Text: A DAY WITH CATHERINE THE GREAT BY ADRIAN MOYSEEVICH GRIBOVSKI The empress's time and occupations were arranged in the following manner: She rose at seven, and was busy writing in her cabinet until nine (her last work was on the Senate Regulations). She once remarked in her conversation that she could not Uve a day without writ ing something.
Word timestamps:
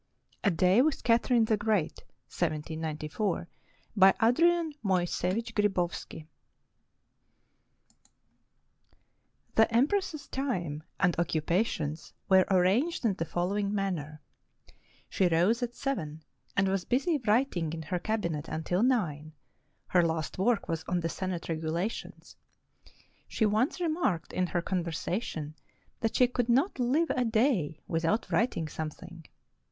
A 0.43 0.49
DAY 0.49 0.81
WITH 0.81 1.03
CATHERINE 1.03 1.45
THE 1.45 1.57
GREAT 1.57 2.05
BY 2.39 4.13
ADRIAN 4.19 4.73
MOYSEEVICH 4.81 5.53
GRIBOVSKI 5.53 6.25
The 9.53 9.71
empress's 9.71 10.27
time 10.27 10.81
and 10.99 11.15
occupations 11.19 12.13
were 12.27 12.47
arranged 12.49 13.05
in 13.05 13.13
the 13.13 13.25
following 13.25 13.75
manner: 13.75 14.21
She 15.07 15.27
rose 15.27 15.61
at 15.61 15.75
seven, 15.75 16.23
and 16.57 16.67
was 16.67 16.83
busy 16.83 17.19
writing 17.27 17.71
in 17.71 17.83
her 17.83 17.99
cabinet 17.99 18.47
until 18.47 18.81
nine 18.81 19.33
(her 19.89 20.01
last 20.01 20.39
work 20.39 20.67
was 20.67 20.83
on 20.85 21.01
the 21.01 21.09
Senate 21.09 21.47
Regulations). 21.47 22.37
She 23.27 23.45
once 23.45 23.79
remarked 23.79 24.33
in 24.33 24.47
her 24.47 24.63
conversation 24.63 25.53
that 25.99 26.15
she 26.15 26.25
could 26.27 26.49
not 26.49 26.73
Uve 26.79 27.11
a 27.11 27.23
day 27.23 27.81
without 27.87 28.31
writ 28.31 28.57
ing 28.57 28.67
something. 28.67 29.25